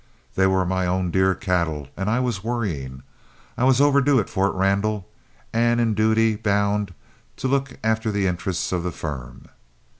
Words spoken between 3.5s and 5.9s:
I was overdue at Fort Randall, and